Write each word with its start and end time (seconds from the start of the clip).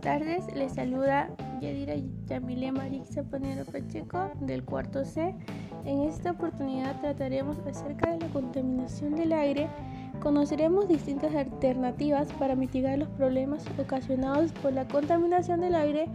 tardes, 0.00 0.46
les 0.54 0.72
saluda 0.72 1.28
Yadira 1.60 1.94
Yamile 2.26 2.72
Marix 2.72 3.16
Panero 3.30 3.64
Pacheco 3.64 4.30
del 4.40 4.64
cuarto 4.64 5.04
C. 5.04 5.34
En 5.84 6.02
esta 6.02 6.32
oportunidad 6.32 7.00
trataremos 7.00 7.58
acerca 7.66 8.10
de 8.10 8.20
la 8.20 8.32
contaminación 8.32 9.14
del 9.14 9.32
aire. 9.32 9.68
Conoceremos 10.20 10.88
distintas 10.88 11.34
alternativas 11.34 12.32
para 12.34 12.54
mitigar 12.54 12.98
los 12.98 13.08
problemas 13.10 13.64
ocasionados 13.78 14.52
por 14.52 14.72
la 14.72 14.88
contaminación 14.88 15.60
del 15.60 15.74
aire 15.74 16.06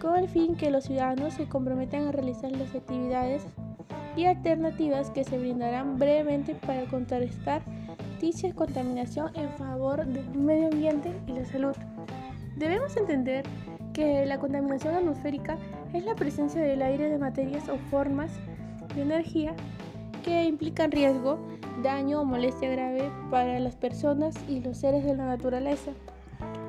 con 0.00 0.16
el 0.16 0.28
fin 0.28 0.56
que 0.56 0.70
los 0.70 0.84
ciudadanos 0.84 1.34
se 1.34 1.48
comprometan 1.48 2.06
a 2.08 2.12
realizar 2.12 2.52
las 2.52 2.74
actividades 2.74 3.44
y 4.16 4.24
alternativas 4.26 5.10
que 5.10 5.24
se 5.24 5.38
brindarán 5.38 5.98
brevemente 5.98 6.54
para 6.54 6.84
contrarrestar 6.86 7.62
dicha 8.20 8.52
contaminación 8.54 9.34
en 9.34 9.50
favor 9.50 10.06
del 10.06 10.28
medio 10.38 10.68
ambiente 10.68 11.12
y 11.26 11.32
la 11.32 11.44
salud. 11.44 11.74
Debemos 12.56 12.96
entender 12.96 13.44
que 13.92 14.24
la 14.26 14.38
contaminación 14.38 14.94
atmosférica 14.94 15.58
es 15.92 16.04
la 16.04 16.14
presencia 16.14 16.60
del 16.60 16.82
aire 16.82 17.08
de 17.10 17.18
materias 17.18 17.68
o 17.68 17.76
formas 17.90 18.30
de 18.94 19.02
energía 19.02 19.54
que 20.24 20.44
implican 20.44 20.90
riesgo, 20.90 21.38
daño 21.82 22.20
o 22.20 22.24
molestia 22.24 22.70
grave 22.70 23.10
para 23.30 23.58
las 23.58 23.76
personas 23.76 24.34
y 24.48 24.60
los 24.60 24.78
seres 24.78 25.04
de 25.04 25.16
la 25.16 25.26
naturaleza, 25.26 25.90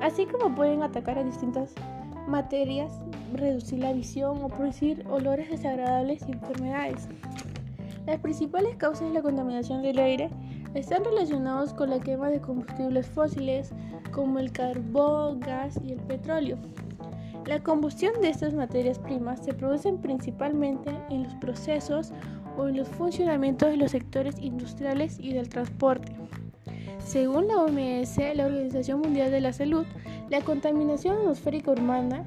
así 0.00 0.26
como 0.26 0.54
pueden 0.54 0.82
atacar 0.82 1.18
a 1.18 1.24
distintas 1.24 1.72
materias, 2.26 2.92
reducir 3.32 3.80
la 3.80 3.92
visión 3.92 4.42
o 4.42 4.48
producir 4.48 5.04
olores 5.08 5.50
desagradables 5.50 6.22
y 6.26 6.32
enfermedades. 6.32 7.08
Las 8.06 8.18
principales 8.20 8.76
causas 8.76 9.08
de 9.08 9.14
la 9.14 9.22
contaminación 9.22 9.82
del 9.82 9.98
aire 9.98 10.30
están 10.74 11.04
relacionados 11.04 11.72
con 11.72 11.90
la 11.90 12.00
quema 12.00 12.28
de 12.28 12.40
combustibles 12.40 13.06
fósiles 13.06 13.72
como 14.12 14.38
el 14.38 14.52
carbón, 14.52 15.40
gas 15.40 15.78
y 15.82 15.92
el 15.92 16.00
petróleo. 16.00 16.58
La 17.46 17.62
combustión 17.62 18.12
de 18.20 18.30
estas 18.30 18.54
materias 18.54 18.98
primas 18.98 19.44
se 19.44 19.52
produce 19.52 19.92
principalmente 19.92 20.90
en 21.10 21.24
los 21.24 21.34
procesos 21.34 22.12
o 22.56 22.68
en 22.68 22.76
los 22.76 22.88
funcionamientos 22.88 23.68
de 23.68 23.76
los 23.76 23.90
sectores 23.90 24.36
industriales 24.40 25.18
y 25.20 25.32
del 25.32 25.48
transporte. 25.48 26.12
Según 27.04 27.48
la 27.48 27.58
OMS, 27.58 28.16
la 28.34 28.46
Organización 28.46 29.00
Mundial 29.00 29.30
de 29.30 29.42
la 29.42 29.52
Salud, 29.52 29.84
la 30.30 30.40
contaminación 30.40 31.18
atmosférica 31.18 31.72
urbana 31.72 32.24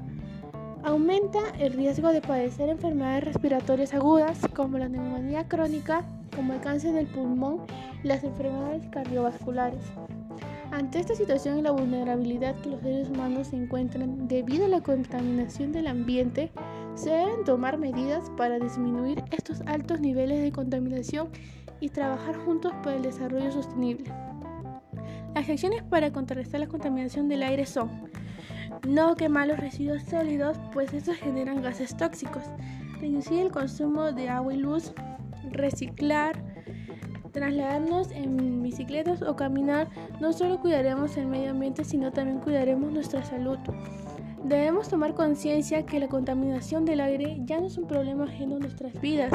aumenta 0.84 1.38
el 1.58 1.72
riesgo 1.72 2.12
de 2.12 2.20
padecer 2.20 2.68
enfermedades 2.68 3.24
respiratorias 3.24 3.94
agudas 3.94 4.38
como 4.54 4.78
la 4.78 4.88
neumonía 4.88 5.48
crónica, 5.48 6.04
como 6.34 6.52
el 6.52 6.60
cáncer 6.60 6.94
del 6.94 7.06
pulmón 7.06 7.62
y 8.02 8.08
las 8.08 8.24
enfermedades 8.24 8.86
cardiovasculares. 8.90 9.82
Ante 10.70 11.00
esta 11.00 11.14
situación 11.14 11.58
y 11.58 11.62
la 11.62 11.70
vulnerabilidad 11.70 12.54
que 12.56 12.70
los 12.70 12.82
seres 12.82 13.08
humanos 13.08 13.48
se 13.48 13.56
encuentran 13.56 14.28
debido 14.28 14.66
a 14.66 14.68
la 14.68 14.82
contaminación 14.82 15.72
del 15.72 15.86
ambiente, 15.86 16.52
se 16.94 17.10
deben 17.10 17.44
tomar 17.44 17.78
medidas 17.78 18.30
para 18.36 18.58
disminuir 18.58 19.24
estos 19.30 19.62
altos 19.62 20.00
niveles 20.00 20.42
de 20.42 20.52
contaminación 20.52 21.28
y 21.80 21.88
trabajar 21.88 22.36
juntos 22.36 22.72
por 22.82 22.92
el 22.92 23.02
desarrollo 23.02 23.50
sostenible. 23.50 24.12
Las 25.34 25.48
acciones 25.48 25.82
para 25.84 26.12
contrarrestar 26.12 26.60
la 26.60 26.66
contaminación 26.66 27.28
del 27.28 27.44
aire 27.44 27.64
son 27.64 27.88
no 28.86 29.14
quemar 29.16 29.48
los 29.48 29.58
residuos 29.58 30.02
sólidos, 30.02 30.56
pues 30.72 30.92
estos 30.92 31.16
generan 31.16 31.62
gases 31.62 31.96
tóxicos, 31.96 32.42
reducir 33.00 33.40
el 33.40 33.50
consumo 33.50 34.12
de 34.12 34.28
agua 34.28 34.54
y 34.54 34.58
luz, 34.58 34.92
reciclar, 35.50 36.42
trasladarnos 37.32 38.10
en 38.10 38.62
bicicletas 38.62 39.22
o 39.22 39.36
caminar, 39.36 39.88
no 40.20 40.32
solo 40.32 40.60
cuidaremos 40.60 41.16
el 41.16 41.26
medio 41.26 41.50
ambiente, 41.50 41.84
sino 41.84 42.12
también 42.12 42.40
cuidaremos 42.40 42.92
nuestra 42.92 43.22
salud. 43.22 43.58
Debemos 44.44 44.88
tomar 44.88 45.14
conciencia 45.14 45.84
que 45.84 46.00
la 46.00 46.08
contaminación 46.08 46.84
del 46.84 47.00
aire 47.00 47.38
ya 47.44 47.60
no 47.60 47.66
es 47.66 47.76
un 47.76 47.86
problema 47.86 48.24
ajeno 48.24 48.56
a 48.56 48.60
nuestras 48.60 48.98
vidas. 49.00 49.32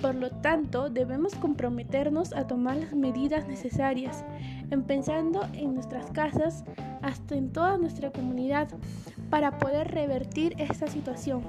Por 0.00 0.14
lo 0.14 0.30
tanto, 0.30 0.90
debemos 0.90 1.34
comprometernos 1.34 2.32
a 2.32 2.46
tomar 2.46 2.76
las 2.76 2.94
medidas 2.94 3.48
necesarias, 3.48 4.24
empezando 4.70 5.44
en 5.54 5.74
nuestras 5.74 6.10
casas 6.12 6.64
hasta 7.02 7.34
en 7.34 7.52
toda 7.52 7.78
nuestra 7.78 8.10
comunidad, 8.10 8.68
para 9.28 9.58
poder 9.58 9.90
revertir 9.90 10.54
esta 10.58 10.86
situación. 10.86 11.42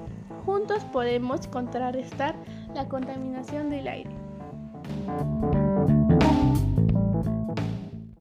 Juntos 0.44 0.84
podemos 0.92 1.46
contrarrestar 1.46 2.34
la 2.74 2.88
contaminación 2.88 3.70
del 3.70 3.88
aire. 3.88 4.10